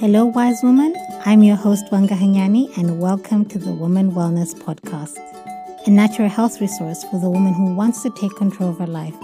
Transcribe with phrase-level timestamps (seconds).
[0.00, 0.96] Hello, wise woman.
[1.26, 5.18] I'm your host, Wanga Hanyani, and welcome to the Woman Wellness Podcast,
[5.86, 9.14] a natural health resource for the woman who wants to take control of her life,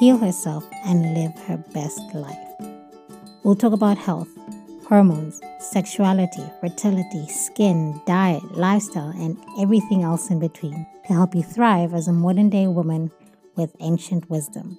[0.00, 2.36] heal herself, and live her best life.
[3.44, 4.28] We'll talk about health,
[4.88, 11.94] hormones, sexuality, fertility, skin, diet, lifestyle, and everything else in between to help you thrive
[11.94, 13.12] as a modern day woman
[13.54, 14.76] with ancient wisdom.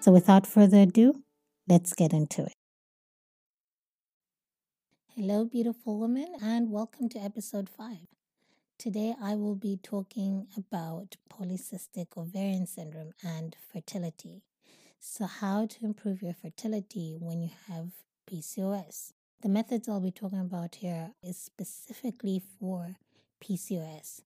[0.00, 1.22] So, without further ado,
[1.68, 2.57] let's get into it.
[5.20, 7.96] Hello, beautiful woman, and welcome to episode 5.
[8.78, 14.44] Today, I will be talking about polycystic ovarian syndrome and fertility.
[15.00, 17.90] So, how to improve your fertility when you have
[18.30, 19.12] PCOS.
[19.42, 22.94] The methods I'll be talking about here is specifically for
[23.42, 24.20] PCOS.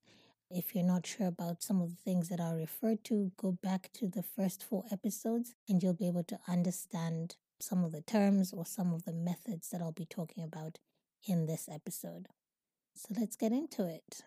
[0.50, 3.88] If you're not sure about some of the things that I'll refer to, go back
[3.94, 8.52] to the first four episodes and you'll be able to understand some of the terms
[8.52, 10.78] or some of the methods that I'll be talking about
[11.26, 12.26] in this episode.
[12.94, 14.22] So let's get into it.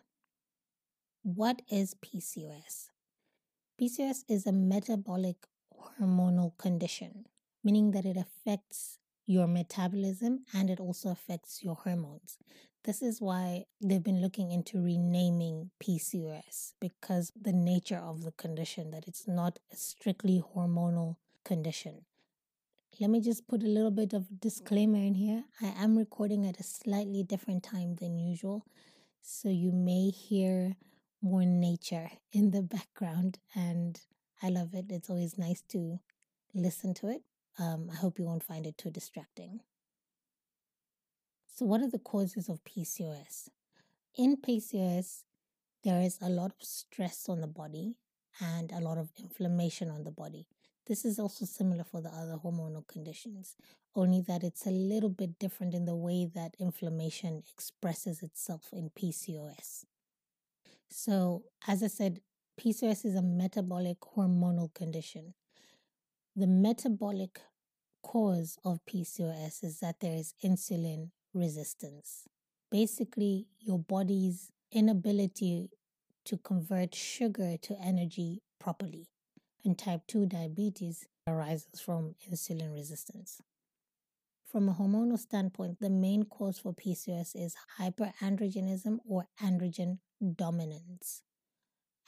[1.21, 2.89] What is PCOS?
[3.79, 5.35] PCOS is a metabolic
[5.99, 7.25] hormonal condition,
[7.63, 12.37] meaning that it affects your metabolism and it also affects your hormones.
[12.85, 18.91] This is why they've been looking into renaming PCOS because the nature of the condition
[18.91, 22.05] that it's not a strictly hormonal condition.
[22.97, 25.43] Let me just put a little bit of disclaimer in here.
[25.61, 28.65] I am recording at a slightly different time than usual,
[29.21, 30.77] so you may hear
[31.21, 33.99] more nature in the background, and
[34.41, 34.85] I love it.
[34.87, 35.99] It's always nice to
[36.53, 37.23] listen to it.
[37.59, 39.59] Um, I hope you won't find it too distracting.
[41.53, 43.49] So, what are the causes of PCOS?
[44.17, 45.23] In PCOS,
[45.83, 47.97] there is a lot of stress on the body
[48.39, 50.47] and a lot of inflammation on the body.
[50.87, 53.55] This is also similar for the other hormonal conditions,
[53.95, 58.91] only that it's a little bit different in the way that inflammation expresses itself in
[58.91, 59.85] PCOS.
[60.89, 62.21] So, as I said,
[62.59, 65.33] PCOS is a metabolic hormonal condition.
[66.35, 67.41] The metabolic
[68.03, 72.27] cause of PCOS is that there is insulin resistance.
[72.71, 75.69] Basically, your body's inability
[76.25, 79.07] to convert sugar to energy properly
[79.65, 83.41] and type 2 diabetes arises from insulin resistance.
[84.45, 89.97] From a hormonal standpoint, the main cause for PCOS is hyperandrogenism or androgen
[90.35, 91.23] dominance.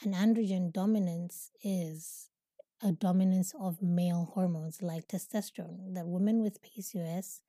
[0.04, 2.30] An androgen dominance is
[2.82, 7.42] a dominance of male hormones like testosterone that women with PCOS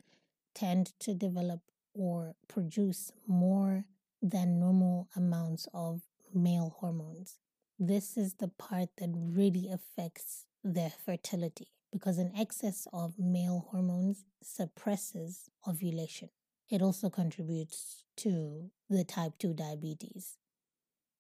[0.54, 1.60] tend to develop
[1.94, 3.84] or produce more
[4.22, 6.02] than normal amounts of
[6.34, 7.38] male hormones.
[7.80, 14.24] This is the part that really affects their fertility because an excess of male hormones
[14.42, 16.30] suppresses ovulation.
[16.68, 20.38] It also contributes to the type 2 diabetes.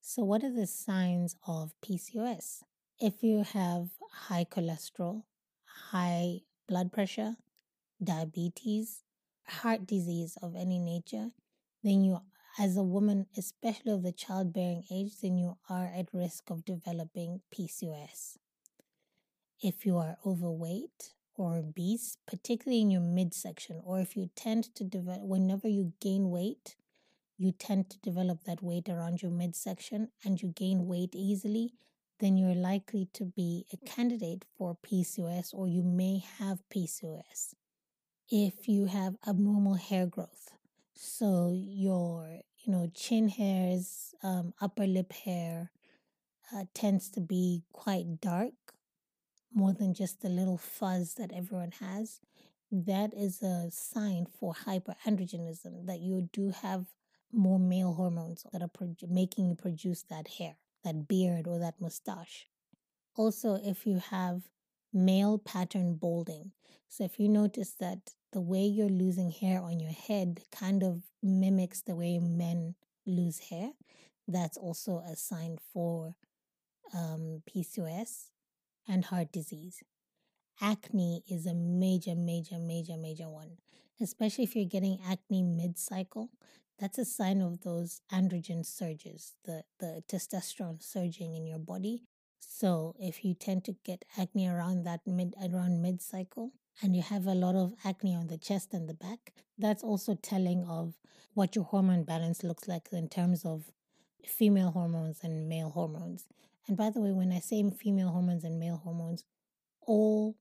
[0.00, 2.64] So, what are the signs of PCOS?
[2.98, 5.22] If you have high cholesterol,
[5.92, 7.36] high blood pressure,
[8.02, 9.04] diabetes,
[9.46, 11.30] heart disease of any nature,
[11.84, 12.20] then you
[12.56, 17.40] as a woman, especially of the childbearing age, then you are at risk of developing
[17.54, 18.36] PCOS.
[19.62, 24.84] If you are overweight or obese, particularly in your midsection, or if you tend to
[24.84, 26.76] develop, whenever you gain weight,
[27.36, 31.74] you tend to develop that weight around your midsection and you gain weight easily,
[32.18, 37.54] then you're likely to be a candidate for PCOS or you may have PCOS.
[38.28, 40.50] If you have abnormal hair growth,
[41.00, 45.70] so your you know, chin hairs, um, upper lip hair
[46.54, 48.52] uh, tends to be quite dark,
[49.54, 52.20] more than just the little fuzz that everyone has.
[52.70, 56.86] That is a sign for hyperandrogenism that you do have
[57.32, 61.80] more male hormones that are pro- making you produce that hair, that beard, or that
[61.80, 62.48] mustache.
[63.16, 64.42] Also, if you have
[64.92, 66.52] male pattern balding,
[66.88, 71.02] so if you notice that the way you're losing hair on your head kind of
[71.22, 72.74] mimics the way men
[73.06, 73.70] lose hair.
[74.26, 76.14] That's also a sign for
[76.94, 78.26] um, PCOS
[78.86, 79.82] and heart disease.
[80.60, 83.58] Acne is a major, major, major, major one,
[84.00, 86.30] especially if you're getting acne mid cycle.
[86.78, 92.02] That's a sign of those androgen surges, the, the testosterone surging in your body.
[92.40, 96.52] So if you tend to get acne around that mid around mid cycle,
[96.82, 100.14] and you have a lot of acne on the chest and the back, that's also
[100.14, 100.94] telling of
[101.34, 103.72] what your hormone balance looks like in terms of
[104.26, 106.26] female hormones and male hormones.
[106.66, 109.24] And by the way, when I say female hormones and male hormones,
[109.86, 110.36] all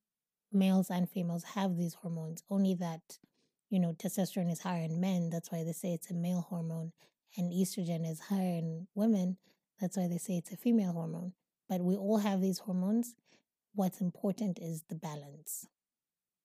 [0.51, 3.17] males and females have these hormones, only that
[3.69, 5.29] you know, testosterone is higher in men.
[5.29, 6.93] That's why they say it's a male hormone.
[7.35, 9.37] And estrogen is higher in women.
[9.79, 11.33] That's why they say it's a female hormone.
[11.69, 13.15] But we all have these hormones.
[13.75, 15.67] What's important is the balance.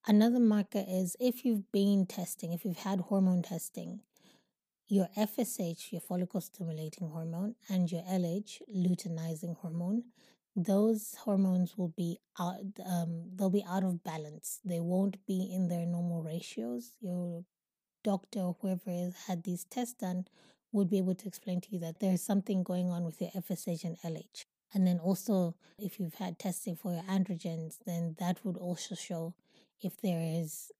[0.07, 4.01] Another marker is if you've been testing, if you've had hormone testing,
[4.89, 10.03] your FSH, your follicle stimulating hormone, and your LH, luteinizing hormone,
[10.57, 14.59] those hormones will be out um, they'll be out of balance.
[14.65, 16.97] They won't be in their normal ratios.
[17.01, 17.45] Your
[18.03, 20.27] doctor or whoever has had these tests done
[20.73, 23.85] would be able to explain to you that there's something going on with your fsh
[23.85, 24.45] and lh
[24.75, 29.35] and then also if you've had testing for your androgens then that would also show
[29.83, 30.71] if there is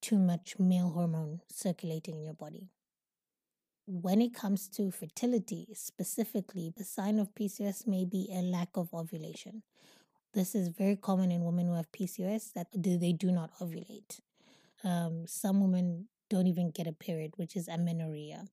[0.00, 2.68] too much male hormone circulating in your body
[3.86, 8.92] when it comes to fertility, specifically, the sign of PCOS may be a lack of
[8.94, 9.62] ovulation.
[10.32, 14.20] This is very common in women who have PCOS that they do not ovulate.
[14.82, 18.46] Um, some women don't even get a period, which is amenorrhea,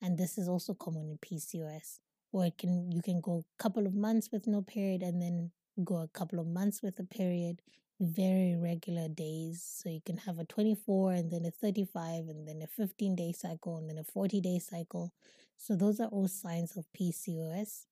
[0.00, 2.00] and this is also common in PCOS.
[2.32, 5.50] Or it can you can go a couple of months with no period, and then
[5.84, 7.60] go a couple of months with a period,
[8.02, 9.62] very regular days.
[9.62, 13.32] So you can have a 24 and then a 35 and then a 15 day
[13.32, 15.12] cycle and then a 40 day cycle.
[15.56, 17.86] So those are all signs of PCOS.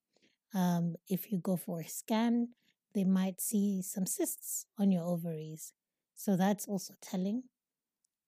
[0.52, 2.48] Um, if you go for a scan,
[2.92, 5.72] they might see some cysts on your ovaries.
[6.16, 7.44] So that's also telling.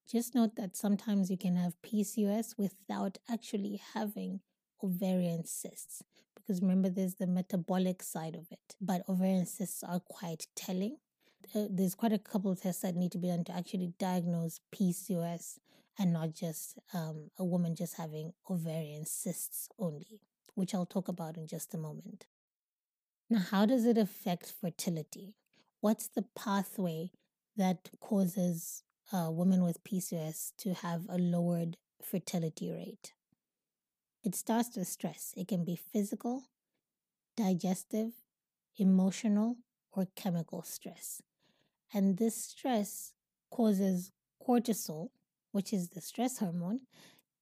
[0.09, 4.39] Just note that sometimes you can have PCOS without actually having
[4.81, 6.01] ovarian cysts.
[6.35, 10.97] Because remember, there's the metabolic side of it, but ovarian cysts are quite telling
[11.55, 14.59] uh, there's quite a couple of tests that need to be done to actually diagnose
[14.73, 15.59] PCOS
[15.97, 20.21] and not just um, a woman just having ovarian cysts only,
[20.55, 22.25] which I'll talk about in just a moment.
[23.29, 25.35] Now, how does it affect fertility?
[25.81, 27.11] What's the pathway
[27.55, 33.13] that causes a woman with PCOS to have a lowered fertility rate?
[34.23, 35.33] It starts with stress.
[35.35, 36.43] It can be physical,
[37.35, 38.13] digestive,
[38.77, 39.57] emotional,
[39.91, 41.21] or chemical stress.
[41.93, 43.13] And this stress
[43.51, 44.11] causes
[44.45, 45.09] cortisol,
[45.51, 46.81] which is the stress hormone,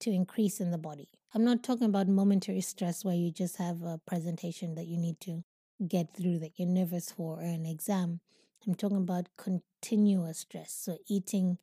[0.01, 1.07] to increase in the body.
[1.33, 5.19] I'm not talking about momentary stress where you just have a presentation that you need
[5.21, 5.43] to
[5.87, 8.19] get through that you're nervous for or an exam.
[8.67, 10.73] I'm talking about continuous stress.
[10.73, 11.57] So, eating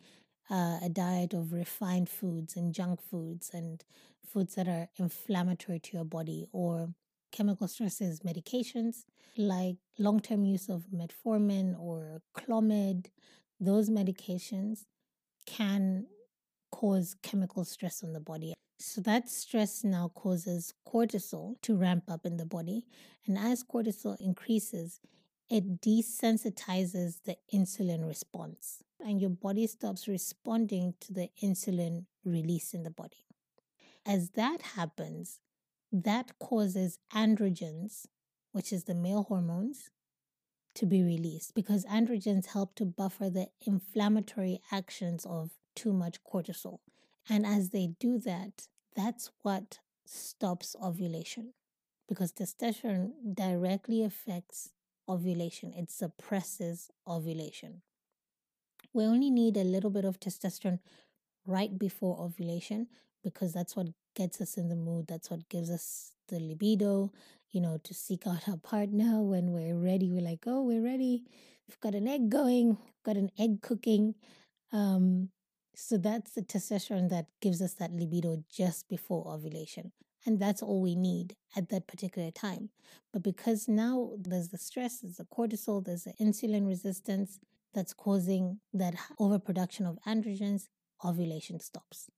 [0.51, 3.85] uh, a diet of refined foods and junk foods and
[4.27, 6.89] foods that are inflammatory to your body or
[7.31, 9.05] chemical stresses medications
[9.37, 13.07] like long term use of metformin or Clomid,
[13.61, 14.85] those medications
[15.47, 16.07] can
[16.71, 18.55] cause chemical stress on the body.
[18.81, 22.87] So that stress now causes cortisol to ramp up in the body.
[23.27, 25.01] And as cortisol increases,
[25.51, 28.83] it desensitizes the insulin response.
[29.05, 33.25] And your body stops responding to the insulin release in the body.
[34.07, 35.41] As that happens,
[35.93, 38.07] that causes androgens,
[38.53, 39.91] which is the male hormones,
[40.75, 46.79] to be released because androgens help to buffer the inflammatory actions of too much cortisol.
[47.29, 51.53] And as they do that, that's what stops ovulation
[52.09, 54.71] because testosterone directly affects
[55.09, 57.83] ovulation, it suppresses ovulation.
[58.93, 60.81] We only need a little bit of testosterone
[61.47, 62.89] right before ovulation
[63.23, 65.07] because that's what gets us in the mood.
[65.07, 67.13] That's what gives us the libido,
[67.53, 70.11] you know, to seek out our partner when we're ready.
[70.11, 71.23] We're like, oh, we're ready.
[71.69, 74.15] We've got an egg going, got an egg cooking.
[74.73, 75.31] Um,
[75.75, 79.93] so that's the testosterone that gives us that libido just before ovulation.
[80.27, 82.71] And that's all we need at that particular time.
[83.13, 87.39] But because now there's the stress, there's the cortisol, there's the insulin resistance
[87.73, 90.65] that's causing that overproduction of androgens,
[91.05, 92.11] ovulation stops.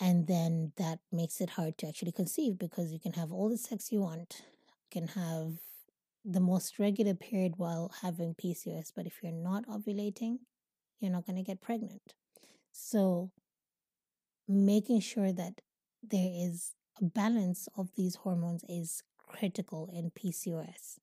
[0.00, 3.56] And then that makes it hard to actually conceive because you can have all the
[3.56, 5.58] sex you want, you can have
[6.24, 10.38] the most regular period while having PCOS, but if you're not ovulating,
[10.98, 12.14] you're not going to get pregnant.
[12.72, 13.30] So,
[14.48, 15.60] making sure that
[16.02, 20.98] there is a balance of these hormones is critical in PCOS.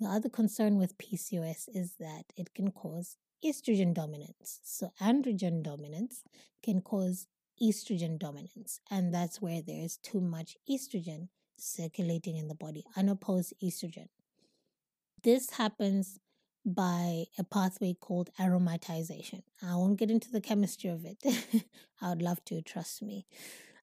[0.00, 4.60] The other concern with PCOS is that it can cause estrogen dominance.
[4.64, 6.24] So, androgen dominance
[6.62, 7.26] can cause
[7.62, 13.52] estrogen dominance, and that's where there is too much estrogen circulating in the body, unopposed
[13.62, 14.08] estrogen.
[15.22, 16.18] This happens
[16.64, 19.42] by a pathway called aromatization.
[19.62, 21.18] I won't get into the chemistry of it.
[22.00, 23.26] I would love to, trust me.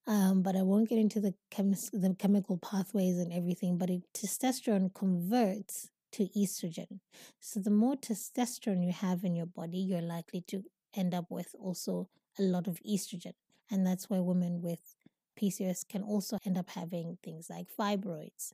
[0.05, 3.77] Um, but I won't get into the, chemis- the chemical pathways and everything.
[3.77, 6.99] But it, testosterone converts to estrogen.
[7.39, 10.63] So the more testosterone you have in your body, you're likely to
[10.95, 13.33] end up with also a lot of estrogen.
[13.69, 14.95] And that's why women with
[15.39, 18.53] PCOS can also end up having things like fibroids.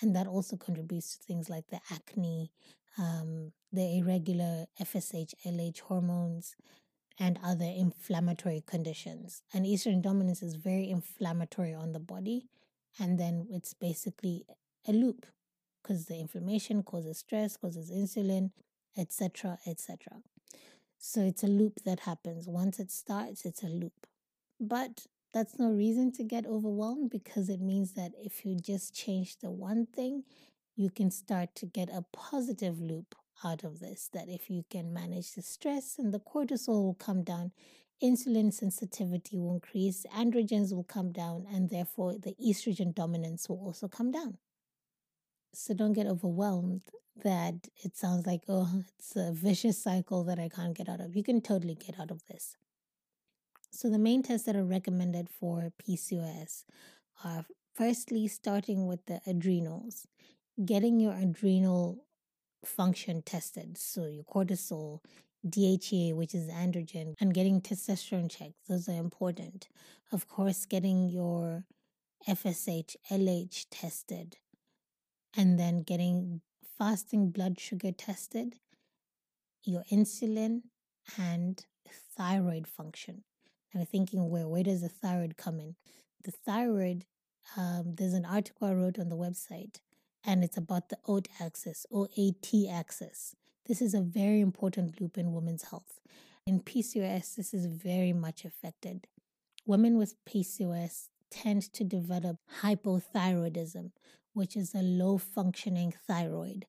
[0.00, 2.50] And that also contributes to things like the acne,
[2.98, 6.56] um, the irregular FSH, LH hormones,
[7.18, 9.42] and other inflammatory conditions.
[9.52, 12.46] And estrogen dominance is very inflammatory on the body.
[12.98, 14.44] And then it's basically
[14.88, 15.26] a loop
[15.82, 18.50] because the inflammation causes stress, causes insulin,
[18.96, 20.22] etc., etc.
[20.98, 22.48] So it's a loop that happens.
[22.48, 24.06] Once it starts, it's a loop.
[24.64, 29.38] But that's no reason to get overwhelmed because it means that if you just change
[29.38, 30.22] the one thing,
[30.76, 34.08] you can start to get a positive loop out of this.
[34.12, 37.50] That if you can manage the stress and the cortisol will come down,
[38.00, 43.88] insulin sensitivity will increase, androgens will come down, and therefore the estrogen dominance will also
[43.88, 44.38] come down.
[45.52, 46.82] So don't get overwhelmed
[47.24, 51.16] that it sounds like, oh, it's a vicious cycle that I can't get out of.
[51.16, 52.56] You can totally get out of this.
[53.74, 56.64] So, the main tests that are recommended for PCOS
[57.24, 60.06] are firstly starting with the adrenals,
[60.62, 62.04] getting your adrenal
[62.66, 63.78] function tested.
[63.78, 65.00] So, your cortisol,
[65.48, 68.68] DHEA, which is androgen, and getting testosterone checked.
[68.68, 69.68] Those are important.
[70.12, 71.64] Of course, getting your
[72.28, 74.36] FSH, LH tested,
[75.34, 76.42] and then getting
[76.78, 78.56] fasting blood sugar tested,
[79.64, 80.60] your insulin,
[81.16, 81.64] and
[82.14, 83.24] thyroid function.
[83.74, 85.76] I'm thinking, where where does the thyroid come in?
[86.24, 87.06] The thyroid,
[87.56, 89.80] um, there's an article I wrote on the website,
[90.24, 93.34] and it's about the OAT axis, OAT axis.
[93.66, 96.00] This is a very important loop in women's health.
[96.46, 99.06] In PCOS, this is very much affected.
[99.64, 103.92] Women with PCOS tend to develop hypothyroidism,
[104.34, 106.66] which is a low functioning thyroid.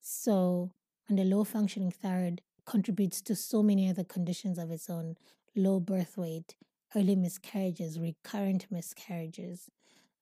[0.00, 0.70] So,
[1.08, 5.16] and the low functioning thyroid contributes to so many other conditions of its own,
[5.56, 6.54] low birth weight,
[6.94, 9.70] early miscarriages, recurrent miscarriages,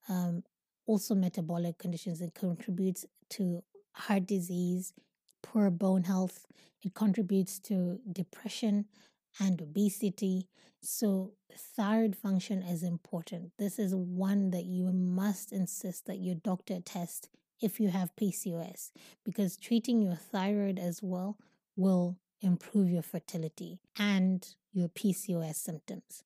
[0.08, 0.44] um,
[0.86, 2.20] also metabolic conditions.
[2.20, 3.62] It contributes to
[3.92, 4.92] heart disease,
[5.42, 6.46] poor bone health.
[6.82, 8.86] It contributes to depression
[9.40, 10.48] and obesity.
[10.82, 13.52] So, thyroid function is important.
[13.58, 17.28] This is one that you must insist that your doctor test
[17.60, 18.90] if you have PCOS,
[19.24, 21.38] because treating your thyroid as well
[21.76, 26.24] will improve your fertility and your PCOS symptoms.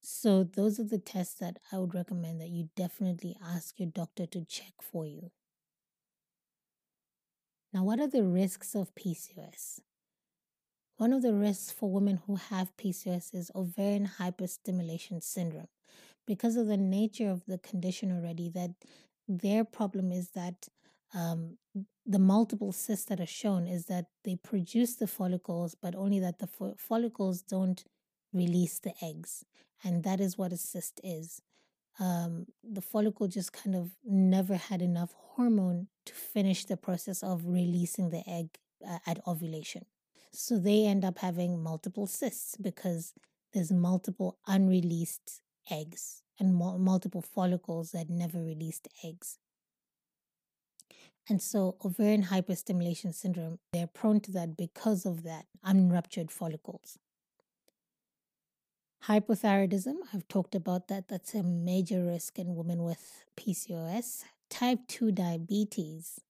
[0.00, 4.24] So, those are the tests that I would recommend that you definitely ask your doctor
[4.26, 5.32] to check for you.
[7.72, 9.80] Now, what are the risks of PCOS?
[10.96, 15.68] One of the risks for women who have PCOS is ovarian hyperstimulation syndrome.
[16.26, 18.70] Because of the nature of the condition already, that
[19.28, 20.68] their problem is that
[21.14, 21.58] um,
[22.04, 26.38] the multiple cysts that are shown is that they produce the follicles, but only that
[26.38, 27.84] the fo- follicles don't
[28.32, 29.44] release the eggs.
[29.82, 31.42] And that is what a cyst is.
[31.98, 37.46] Um, the follicle just kind of never had enough hormone to finish the process of
[37.46, 39.86] releasing the egg uh, at ovulation.
[40.32, 43.14] So they end up having multiple cysts because
[43.52, 45.40] there's multiple unreleased
[45.70, 49.38] eggs and mo- multiple follicles that never released eggs.
[51.28, 56.98] And so, ovarian hyperstimulation syndrome, they're prone to that because of that unruptured follicles.
[59.04, 61.08] Hypothyroidism, I've talked about that.
[61.08, 64.24] That's a major risk in women with PCOS.
[64.50, 66.20] Type 2 diabetes,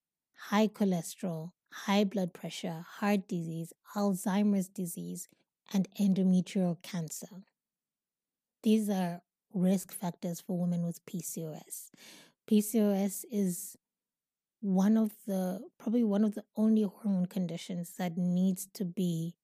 [0.48, 5.28] high cholesterol, high blood pressure, heart disease, Alzheimer's disease,
[5.72, 7.44] and endometrial cancer.
[8.62, 9.20] These are
[9.52, 11.90] risk factors for women with PCOS.
[12.50, 13.76] PCOS is
[14.66, 19.36] one of the probably one of the only hormone conditions that needs to be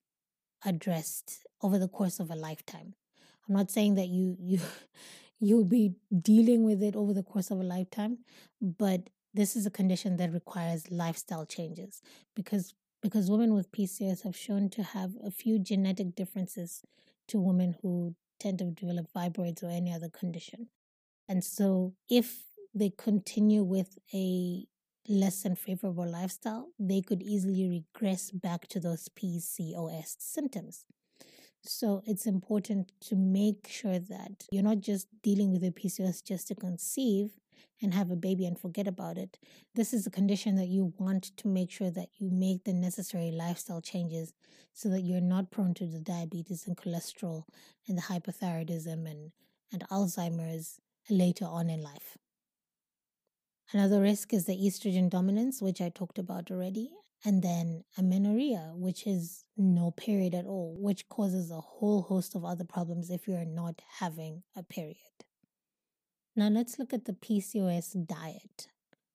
[0.64, 2.95] addressed over the course of a lifetime.
[3.49, 4.59] I'm not saying that you you
[5.38, 8.19] you'll be dealing with it over the course of a lifetime,
[8.61, 12.02] but this is a condition that requires lifestyle changes
[12.35, 16.83] because because women with PCOS have shown to have a few genetic differences
[17.29, 20.67] to women who tend to develop fibroids or any other condition.
[21.29, 22.43] And so if
[22.75, 24.67] they continue with a
[25.09, 30.85] less than favorable lifestyle, they could easily regress back to those PCOS symptoms.
[31.64, 36.49] So it's important to make sure that you're not just dealing with a PCOS just
[36.49, 37.30] to conceive
[37.80, 39.38] and have a baby and forget about it.
[39.75, 43.30] This is a condition that you want to make sure that you make the necessary
[43.30, 44.32] lifestyle changes
[44.73, 47.44] so that you're not prone to the diabetes and cholesterol
[47.87, 49.32] and the hypothyroidism and,
[49.73, 50.80] and Alzheimer's
[51.11, 52.16] later on in life.
[53.73, 56.90] Another risk is the estrogen dominance, which I talked about already.
[57.25, 62.45] and then amenorrhea, which is no period at all, which causes a whole host of
[62.45, 64.97] other problems if you're not having a period.
[66.35, 68.69] Now, let's look at the PCOS diet.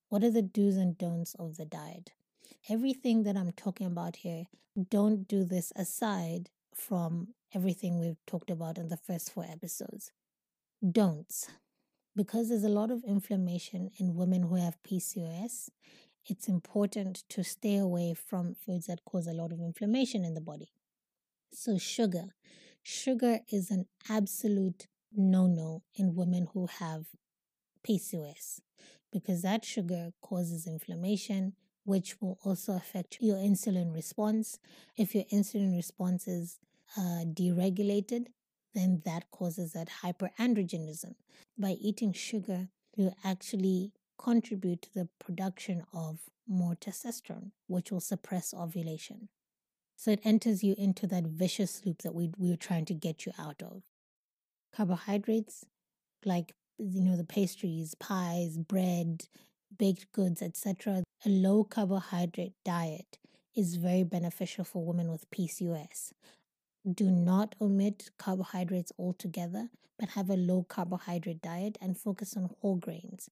[0.10, 2.12] What are the do's and don'ts of the diet?
[2.70, 4.46] Everything that I'm talking about here,
[4.89, 10.12] don't do this aside from everything we've talked about in the first four episodes.
[10.89, 11.50] Don'ts.
[12.18, 15.70] Because there's a lot of inflammation in women who have PCOS,
[16.26, 20.42] it's important to stay away from foods that cause a lot of inflammation in the
[20.42, 20.72] body.
[21.54, 22.34] So, sugar.
[22.82, 27.06] Sugar is an absolute no no in women who have
[27.88, 28.62] PCOS
[29.14, 34.58] because that sugar causes inflammation, which will also affect your insulin response.
[34.98, 36.58] If your insulin response is
[36.98, 38.26] uh, deregulated,
[38.74, 41.14] then that causes that hyperandrogenism.
[41.58, 48.54] By eating sugar, you actually contribute to the production of more testosterone, which will suppress
[48.54, 49.30] ovulation.
[49.96, 53.26] So it enters you into that vicious loop that we, we were trying to get
[53.26, 53.82] you out of.
[54.76, 55.66] Carbohydrates,
[56.24, 59.24] like you know the pastries, pies, bread,
[59.76, 61.04] baked goods, etc.
[61.26, 63.18] A low carbohydrate diet
[63.56, 66.12] is very beneficial for women with PCOS.
[66.91, 72.77] Do not omit carbohydrates altogether, but have a low carbohydrate diet and focus on whole
[72.77, 73.29] grains.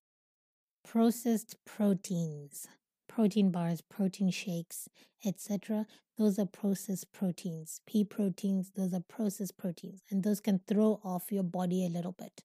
[0.84, 2.68] Processed proteins,
[3.08, 4.90] protein bars, protein shakes,
[5.26, 5.86] etc.
[6.18, 7.80] Those are processed proteins.
[7.88, 12.12] Pea proteins, those are processed proteins, and those can throw off your body a little
[12.12, 12.44] bit.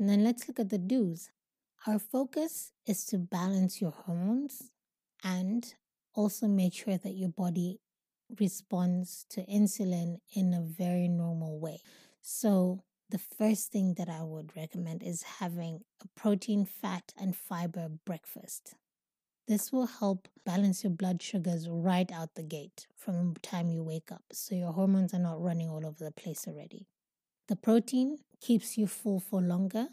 [0.00, 1.30] And then let's look at the do's.
[1.86, 4.72] Our focus is to balance your hormones
[5.22, 5.74] and
[6.14, 7.78] also make sure that your body
[8.38, 11.80] responds to insulin in a very normal way.
[12.20, 17.88] So, the first thing that I would recommend is having a protein, fat, and fiber
[18.04, 18.74] breakfast.
[19.46, 23.82] This will help balance your blood sugars right out the gate from the time you
[23.82, 26.86] wake up, so your hormones are not running all over the place already.
[27.48, 29.88] The protein keeps you full for longer.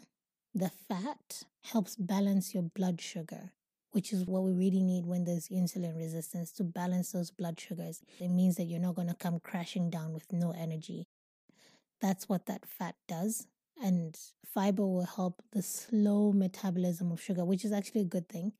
[0.54, 3.52] The fat helps balance your blood sugar,
[3.92, 8.02] which is what we really need when there's insulin resistance to balance those blood sugars.
[8.18, 11.06] It means that you're not going to come crashing down with no energy.
[12.00, 13.46] That's what that fat does.
[13.82, 18.52] And fiber will help the slow metabolism of sugar, which is actually a good thing.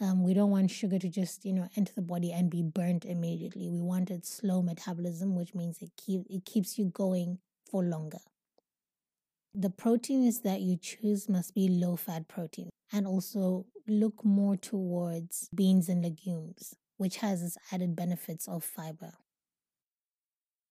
[0.00, 3.04] Um, we don't want sugar to just, you know, enter the body and be burnt
[3.04, 3.70] immediately.
[3.70, 7.38] We want it slow metabolism, which means it keep it keeps you going
[7.70, 8.18] for longer.
[9.54, 15.48] The proteins that you choose must be low fat protein and also look more towards
[15.54, 19.14] beans and legumes, which has its added benefits of fiber.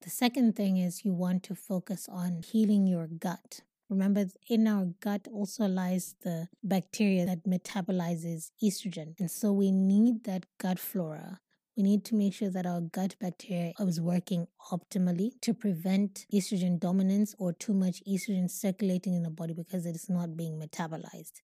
[0.01, 3.61] The second thing is you want to focus on healing your gut.
[3.89, 9.13] Remember, in our gut also lies the bacteria that metabolizes estrogen.
[9.19, 11.39] And so we need that gut flora
[11.77, 16.79] we need to make sure that our gut bacteria is working optimally to prevent estrogen
[16.79, 21.41] dominance or too much estrogen circulating in the body because it is not being metabolized.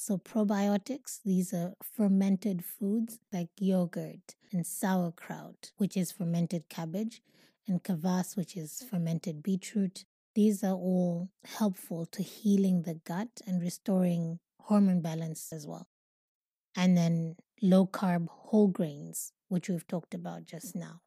[0.00, 7.20] So, probiotics, these are fermented foods like yogurt and sauerkraut, which is fermented cabbage,
[7.66, 10.04] and kvass, which is fermented beetroot.
[10.36, 15.88] These are all helpful to healing the gut and restoring hormone balance as well.
[16.76, 21.00] And then low carb whole grains, which we've talked about just now.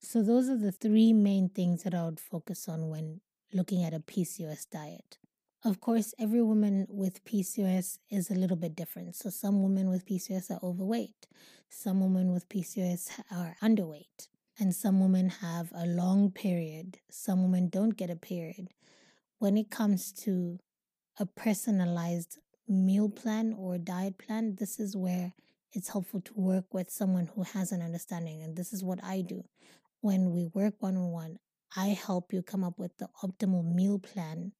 [0.00, 3.20] So, those are the three main things that I would focus on when
[3.52, 5.18] looking at a PCOS diet.
[5.64, 9.14] Of course, every woman with PCOS is a little bit different.
[9.14, 11.28] So, some women with PCOS are overweight,
[11.68, 14.26] some women with PCOS are underweight,
[14.58, 16.98] and some women have a long period.
[17.12, 18.70] Some women don't get a period.
[19.38, 20.58] When it comes to
[21.20, 25.32] a personalized meal plan or diet plan, this is where
[25.72, 28.42] it's helpful to work with someone who has an understanding.
[28.42, 29.44] And this is what I do.
[30.00, 31.38] When we work one on one,
[31.76, 34.54] I help you come up with the optimal meal plan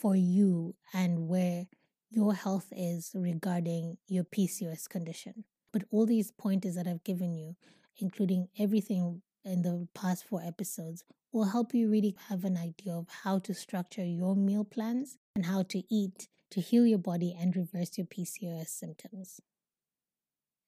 [0.00, 1.66] for you and where
[2.10, 5.44] your health is regarding your PCOS condition.
[5.72, 7.56] But all these pointers that I've given you,
[7.98, 13.06] including everything in the past four episodes, will help you really have an idea of
[13.22, 17.56] how to structure your meal plans and how to eat to heal your body and
[17.56, 19.40] reverse your PCOS symptoms.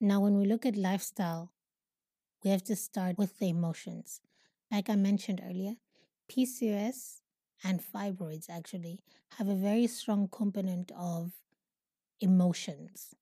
[0.01, 1.53] Now, when we look at lifestyle,
[2.45, 4.21] we have to start with the emotions.
[4.71, 5.75] Like I mentioned earlier,
[6.31, 7.21] PCOS
[7.65, 9.01] and fibroids actually
[9.39, 11.33] have a very strong component of
[12.21, 13.15] emotions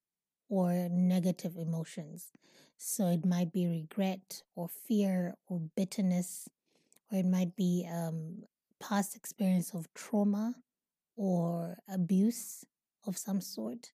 [0.49, 2.29] or negative emotions.
[2.79, 6.49] So it might be regret or fear or bitterness,
[7.11, 8.44] or it might be um,
[8.81, 10.55] past experience of trauma
[11.16, 12.64] or abuse
[13.07, 13.92] of some sort.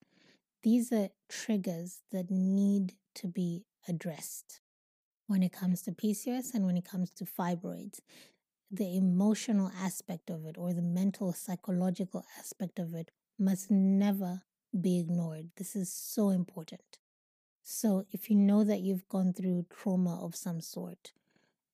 [0.63, 4.61] These are triggers that need to be addressed.
[5.27, 8.01] when it comes to PCOS and when it comes to fibroids.
[8.73, 14.43] The emotional aspect of it or the mental, psychological aspect of it must never
[14.81, 15.51] be ignored.
[15.57, 16.99] This is so important.
[17.63, 21.13] So, if you know that you've gone through trauma of some sort,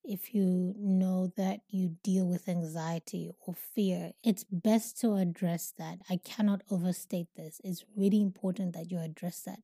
[0.03, 5.99] if you know that you deal with anxiety or fear, it's best to address that.
[6.09, 7.61] I cannot overstate this.
[7.63, 9.59] It's really important that you address that.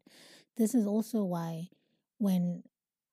[0.58, 1.70] This is also why
[2.18, 2.64] when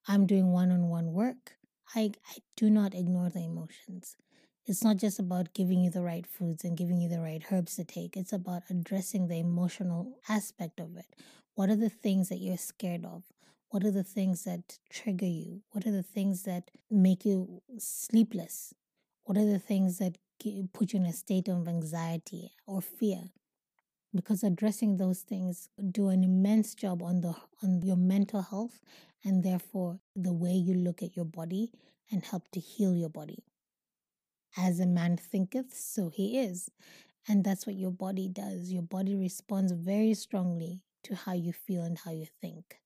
[0.07, 1.57] I'm doing one on one work,
[1.95, 4.15] I, I do not ignore the emotions.
[4.65, 7.75] It's not just about giving you the right foods and giving you the right herbs
[7.75, 8.15] to take.
[8.15, 11.15] It's about addressing the emotional aspect of it.
[11.55, 13.23] What are the things that you're scared of?
[13.69, 15.61] What are the things that trigger you?
[15.71, 18.73] What are the things that make you sleepless?
[19.25, 20.17] What are the things that
[20.73, 23.31] put you in a state of anxiety or fear?
[24.15, 28.79] Because addressing those things do an immense job on the on your mental health
[29.23, 31.71] and therefore the way you look at your body
[32.11, 33.43] and help to heal your body.
[34.57, 36.69] As a man thinketh, so he is.
[37.27, 38.71] And that's what your body does.
[38.71, 42.79] Your body responds very strongly to how you feel and how you think.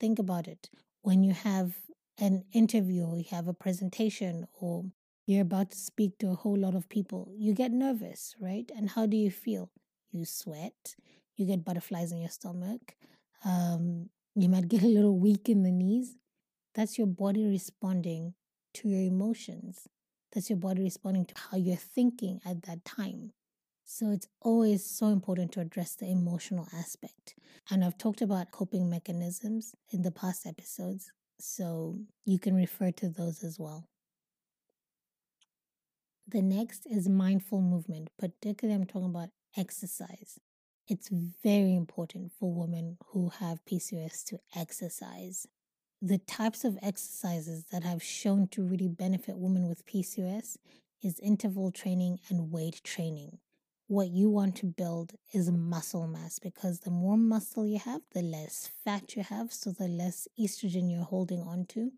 [0.00, 0.70] Think about it.
[1.02, 1.74] When you have
[2.18, 4.84] an interview or you have a presentation or
[5.26, 8.70] you're about to speak to a whole lot of people, you get nervous, right?
[8.74, 9.70] And how do you feel?
[10.10, 10.96] You sweat,
[11.36, 12.96] you get butterflies in your stomach,
[13.44, 16.16] um, you might get a little weak in the knees.
[16.74, 18.34] That's your body responding
[18.74, 19.88] to your emotions.
[20.32, 23.32] That's your body responding to how you're thinking at that time.
[23.84, 27.34] So it's always so important to address the emotional aspect.
[27.68, 33.08] And I've talked about coping mechanisms in the past episodes, so you can refer to
[33.08, 33.88] those as well.
[36.28, 40.38] The next is mindful movement, particularly I'm talking about exercise
[40.88, 41.10] it's
[41.42, 45.46] very important for women who have PCOS to exercise.
[46.00, 50.56] The types of exercises that have shown to really benefit women with PCOS
[51.02, 53.38] is interval training and weight training.
[53.86, 58.22] What you want to build is muscle mass because the more muscle you have, the
[58.22, 61.92] less fat you have, so the less estrogen you're holding on to.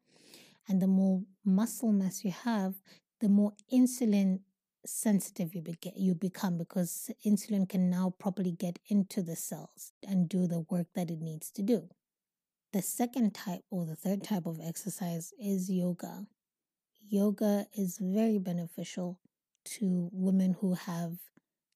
[0.69, 2.75] And the more muscle mass you have,
[3.21, 4.41] the more insulin
[4.87, 10.29] sensitive you, be- you become because insulin can now properly get into the cells and
[10.29, 11.89] do the work that it needs to do.
[12.73, 16.27] The second type or the third type of exercise is yoga.
[17.09, 19.19] Yoga is very beneficial
[19.65, 21.19] to women who have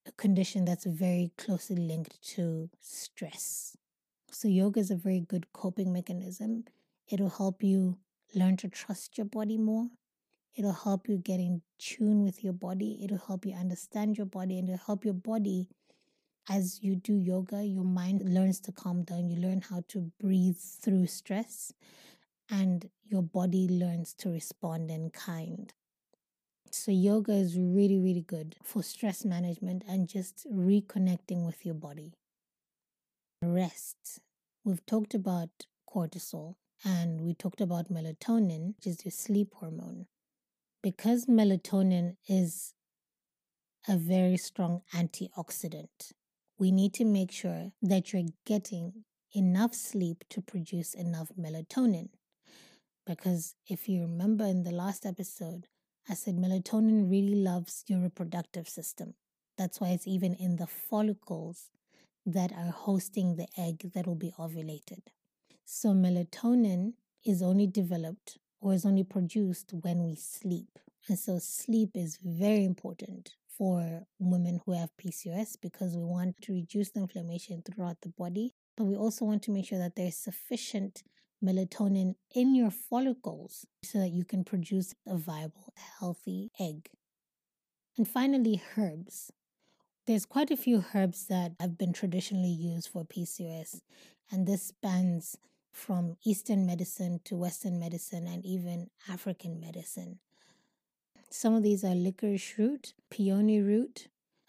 [0.07, 3.77] a condition that's very closely linked to stress.
[4.31, 6.65] So, yoga is a very good coping mechanism.
[7.11, 7.99] It'll help you
[8.35, 9.89] learn to trust your body more.
[10.57, 13.01] It'll help you get in tune with your body.
[13.03, 15.69] It'll help you understand your body and it'll help your body
[16.49, 19.29] as you do yoga, your mind learns to calm down.
[19.29, 21.73] You learn how to breathe through stress
[22.51, 25.73] and your body learns to respond in kind.
[26.71, 32.15] So, yoga is really, really good for stress management and just reconnecting with your body.
[33.43, 34.21] Rest.
[34.65, 35.51] We've talked about
[35.89, 40.07] cortisol and we talked about melatonin, which is your sleep hormone
[40.85, 42.75] because melatonin is
[43.89, 46.13] a very strong antioxidant,
[46.59, 48.93] we need to make sure that you're getting
[49.35, 52.11] enough sleep to produce enough melatonin.
[53.07, 55.69] Because if you remember in the last episode,
[56.07, 59.15] I said melatonin really loves your reproductive system.
[59.57, 61.71] That's why it's even in the follicles
[62.27, 65.01] that are hosting the egg that will be ovulated.
[65.65, 66.93] So melatonin
[67.25, 70.79] is only developed or is only produced when we sleep.
[71.07, 76.55] And so sleep is very important for women who have PCOS because we want to
[76.55, 80.17] reduce the inflammation throughout the body, but we also want to make sure that there's
[80.17, 81.03] sufficient
[81.45, 86.89] melatonin in your follicles so that you can produce a viable, healthy egg.
[87.99, 89.31] And finally, herbs.
[90.07, 93.83] There's quite a few herbs that have been traditionally used for PCOS,
[94.31, 95.37] and this spans
[95.75, 100.21] from Eastern medicine to Western medicine and even African medicine.
[101.31, 104.07] Some of these are licorice root, peony root,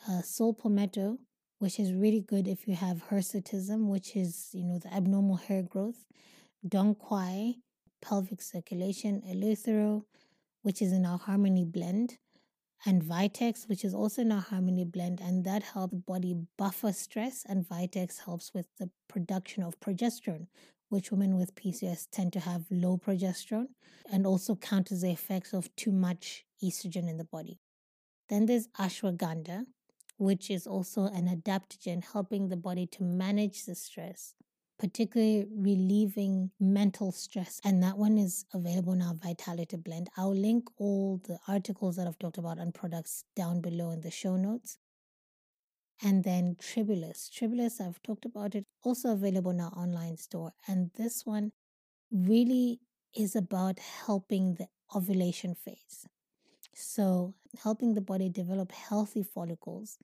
[0.07, 1.17] uh, saw palmetto,
[1.57, 5.63] which is really good if you have hirsutism, which is, you know, the abnormal hair
[5.63, 6.05] growth,
[6.67, 7.55] dong quai,
[8.03, 10.03] pelvic circulation, eleuthero,
[10.61, 12.17] which is in our harmony blend,
[12.85, 17.43] and Vitex, which is also in our harmony blend, and that helps body buffer stress,
[17.49, 20.45] and Vitex helps with the production of progesterone,
[20.89, 23.67] which women with PCOS tend to have low progesterone
[24.11, 27.59] and also counters the effects of too much estrogen in the body.
[28.29, 29.65] Then there's ashwagandha,
[30.17, 34.35] which is also an adaptogen helping the body to manage the stress.
[34.77, 37.61] particularly relieving mental stress.
[37.63, 40.09] And that one is available now, Vitality Blend.
[40.17, 44.11] I'll link all the articles that I've talked about and products down below in the
[44.11, 44.77] show notes.
[46.01, 47.29] And then Tribulus.
[47.29, 50.51] Tribulus, I've talked about it, also available now online store.
[50.67, 51.51] And this one
[52.11, 52.79] really
[53.15, 56.05] is about helping the ovulation phase.
[56.73, 59.97] So, helping the body develop healthy follicles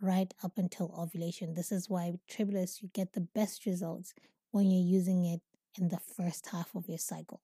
[0.00, 1.54] right up until ovulation.
[1.54, 4.14] This is why Tribulus, you get the best results
[4.50, 5.40] when you're using it
[5.78, 7.40] in the first half of your cycle.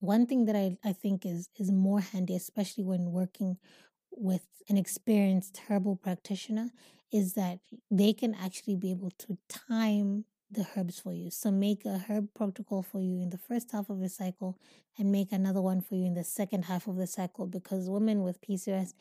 [0.00, 3.56] One thing that I, I think is, is more handy, especially when working
[4.10, 6.70] with an experienced herbal practitioner,
[7.12, 7.58] is that
[7.90, 11.30] they can actually be able to time the herbs for you.
[11.30, 14.58] So make a herb protocol for you in the first half of the cycle
[14.98, 18.22] and make another one for you in the second half of the cycle because women
[18.22, 18.94] with PCOS,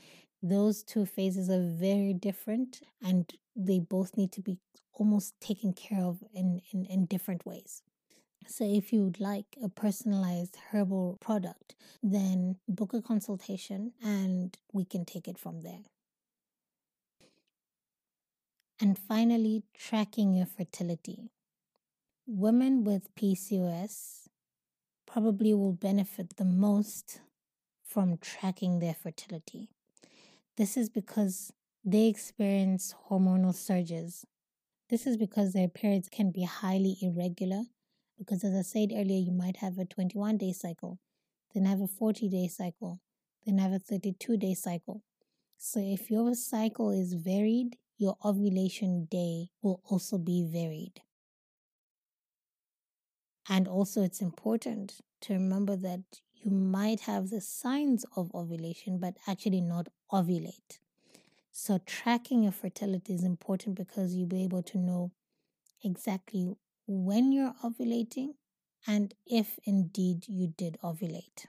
[0.44, 4.58] those two phases are very different and they both need to be
[4.94, 7.82] almost taken care of in, in, in different ways.
[8.48, 14.86] So, if you would like a personalized herbal product, then book a consultation and we
[14.86, 15.84] can take it from there.
[18.80, 21.30] And finally, tracking your fertility
[22.28, 24.28] women with PCOS
[25.06, 27.22] probably will benefit the most
[27.86, 29.70] from tracking their fertility.
[30.58, 31.54] This is because
[31.86, 34.26] they experience hormonal surges.
[34.90, 37.64] This is because their periods can be highly irregular.
[38.18, 41.00] Because, as I said earlier, you might have a 21 day cycle,
[41.54, 43.00] then have a 40 day cycle,
[43.46, 45.04] then have a 32 day cycle.
[45.58, 51.02] So, if your cycle is varied, your ovulation day will also be varied.
[53.50, 56.02] And also, it's important to remember that
[56.34, 60.80] you might have the signs of ovulation, but actually not ovulate.
[61.52, 65.12] So, tracking your fertility is important because you'll be able to know
[65.84, 66.56] exactly
[66.88, 68.36] when you're ovulating
[68.88, 71.46] and if indeed you did ovulate.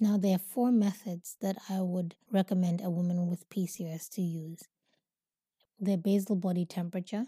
[0.00, 4.64] Now, there are four methods that I would recommend a woman with PCOS to use
[5.78, 7.26] the basal body temperature,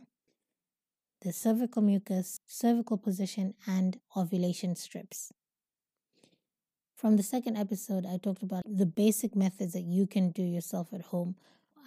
[1.22, 5.32] the cervical mucus, cervical position, and ovulation strips.
[6.96, 10.92] From the second episode, I talked about the basic methods that you can do yourself
[10.92, 11.36] at home.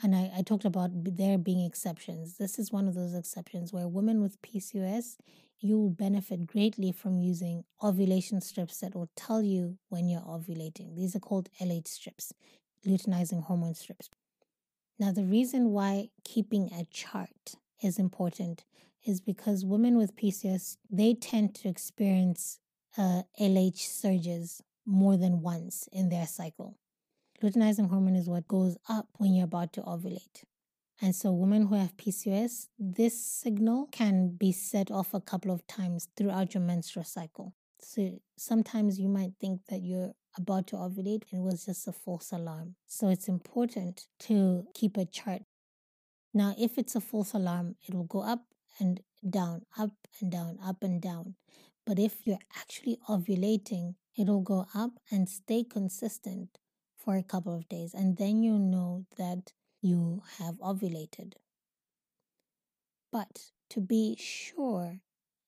[0.01, 2.37] And I, I talked about there being exceptions.
[2.37, 5.17] This is one of those exceptions where women with PCOS,
[5.59, 10.95] you will benefit greatly from using ovulation strips that will tell you when you're ovulating.
[10.95, 12.33] These are called LH strips,
[12.87, 14.09] luteinizing hormone strips.
[14.97, 18.65] Now, the reason why keeping a chart is important
[19.05, 22.59] is because women with PCOS, they tend to experience
[22.97, 26.75] uh, LH surges more than once in their cycle.
[27.41, 30.43] Luteinizing hormone is what goes up when you're about to ovulate.
[31.01, 35.65] And so, women who have PCOS, this signal can be set off a couple of
[35.65, 37.53] times throughout your menstrual cycle.
[37.79, 41.93] So, sometimes you might think that you're about to ovulate and it was just a
[41.93, 42.75] false alarm.
[42.87, 45.43] So, it's important to keep a chart.
[46.33, 48.43] Now, if it's a false alarm, it will go up
[48.81, 51.35] and down, up and down, up and down.
[51.85, 56.57] But if you're actually ovulating, it'll go up and stay consistent
[56.99, 57.93] for a couple of days.
[57.93, 61.33] And then you know that you have ovulated.
[63.11, 64.99] But to be sure,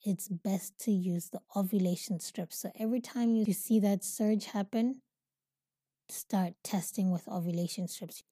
[0.04, 2.52] it's best to use the ovulation strip.
[2.54, 5.02] So every time you see that surge happen,
[6.10, 8.24] start testing with ovulation strips.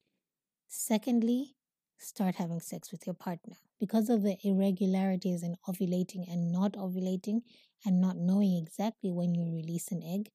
[0.68, 1.56] Secondly,
[1.98, 3.58] start having sex with your partner.
[3.80, 7.42] Because of the irregularities in ovulating and not ovulating,
[7.86, 10.30] and not knowing exactly when you release an egg,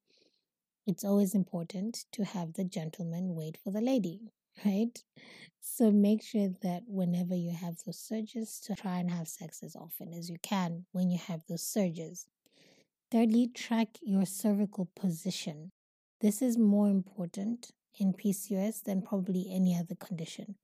[0.85, 4.31] it's always important to have the gentleman wait for the lady,
[4.65, 5.03] right?
[5.61, 9.75] So make sure that whenever you have those surges, to try and have sex as
[9.75, 12.27] often as you can when you have those surges.
[13.11, 15.71] Thirdly, track your cervical position.
[16.21, 20.55] This is more important in PCOS than probably any other condition.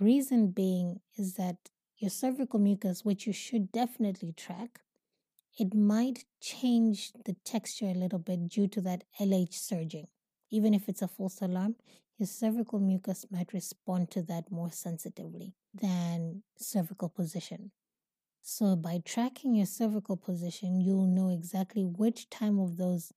[0.00, 4.80] Reason being is that your cervical mucus, which you should definitely track,
[5.56, 10.08] it might change the texture a little bit due to that LH surging.
[10.50, 11.76] Even if it's a false alarm,
[12.18, 17.70] your cervical mucus might respond to that more sensitively than cervical position.
[18.42, 23.12] So, by tracking your cervical position, you'll know exactly which time of those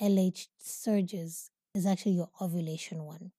[0.00, 3.30] LH surges is actually your ovulation one.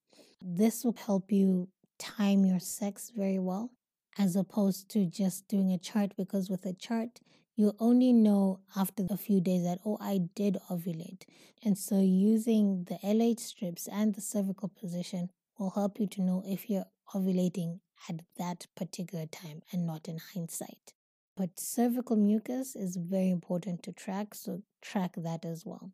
[0.42, 3.72] This will help you time your sex very well
[4.18, 7.20] as opposed to just doing a chart because with a chart
[7.56, 11.24] you only know after a few days that oh i did ovulate
[11.64, 16.44] and so using the lh strips and the cervical position will help you to know
[16.46, 20.94] if you're ovulating at that particular time and not in hindsight
[21.38, 25.92] But cervical mucus is very important to track, so track that as well.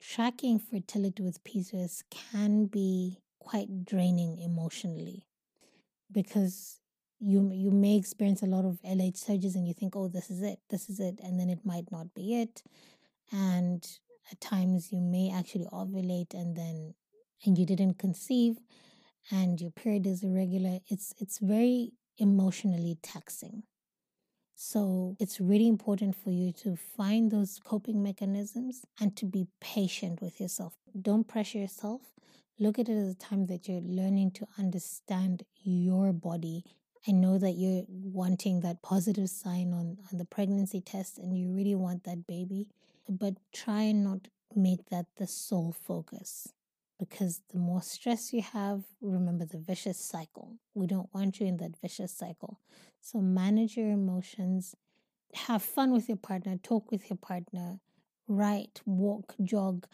[0.00, 5.26] Tracking fertility with PCOS can be quite draining emotionally
[6.12, 6.78] because
[7.24, 10.42] you you may experience a lot of LH surges and you think, oh, this is
[10.42, 12.62] it, this is it, and then it might not be it.
[13.32, 13.82] And
[14.30, 16.94] at times you may actually ovulate and then
[17.44, 18.58] and you didn't conceive
[19.30, 20.80] and your period is irregular.
[20.88, 23.62] It's it's very emotionally taxing.
[24.54, 30.20] So it's really important for you to find those coping mechanisms and to be patient
[30.20, 30.74] with yourself.
[31.00, 32.02] Don't pressure yourself.
[32.60, 36.64] Look at it as a time that you're learning to understand your body
[37.06, 41.52] I know that you're wanting that positive sign on, on the pregnancy test and you
[41.52, 42.68] really want that baby,
[43.08, 46.48] but try and not make that the sole focus
[46.98, 50.54] because the more stress you have, remember the vicious cycle.
[50.74, 52.60] We don't want you in that vicious cycle.
[53.00, 54.74] So manage your emotions,
[55.34, 57.80] have fun with your partner, talk with your partner,
[58.28, 59.86] write, walk, jog,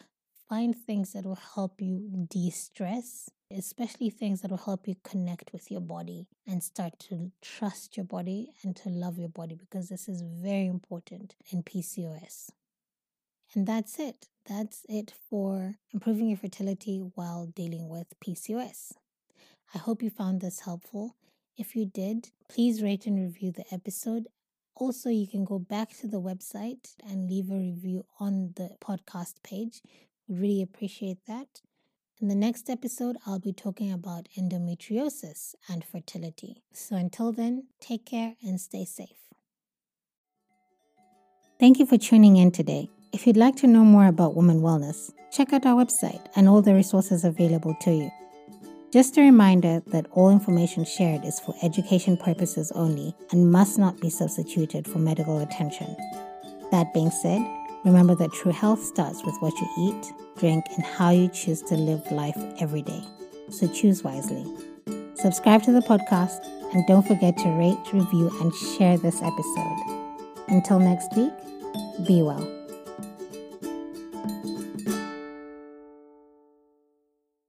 [0.47, 5.53] find things that will help you de stress especially things that will help you connect
[5.53, 9.89] with your body and start to trust your body and to love your body because
[9.89, 12.49] this is very important in PCOS.
[13.53, 14.27] And that's it.
[14.45, 18.93] That's it for improving your fertility while dealing with PCOS.
[19.73, 21.15] I hope you found this helpful.
[21.57, 24.27] If you did, please rate and review the episode.
[24.75, 29.43] Also, you can go back to the website and leave a review on the podcast
[29.43, 29.81] page.
[30.27, 31.61] We Really appreciate that.
[32.21, 36.61] In the next episode, I'll be talking about endometriosis and fertility.
[36.71, 39.17] So until then, take care and stay safe.
[41.59, 42.89] Thank you for tuning in today.
[43.11, 46.61] If you'd like to know more about women wellness, check out our website and all
[46.61, 48.11] the resources available to you.
[48.93, 53.99] Just a reminder that all information shared is for education purposes only and must not
[53.99, 55.95] be substituted for medical attention.
[56.69, 57.41] That being said,
[57.83, 61.75] remember that true health starts with what you eat drink, and how you choose to
[61.75, 63.03] live life every day.
[63.49, 64.45] So choose wisely.
[65.15, 70.17] Subscribe to the podcast and don't forget to rate, review, and share this episode.
[70.47, 71.33] Until next week,
[72.07, 72.60] be well.